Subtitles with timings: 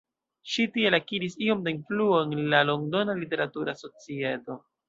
[0.53, 4.61] Ŝi tiel akiris iom da influo en la londona literatura societo.